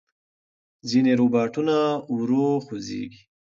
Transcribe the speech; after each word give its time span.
ځینې 0.89 1.11
روباټونه 1.19 1.75
ورو 2.15 2.47
خوځېږي. 2.65 3.21